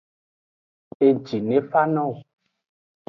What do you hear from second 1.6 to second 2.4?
fa no wo.